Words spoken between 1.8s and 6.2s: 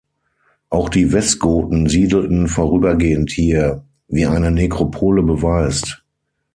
siedelten vorübergehend hier, wie eine Nekropole beweist.